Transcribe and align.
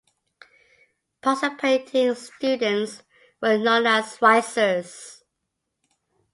Participating 1.21 2.15
students 2.15 3.03
were 3.39 3.59
known 3.59 3.85
as 3.85 4.17
"risers". 4.19 5.21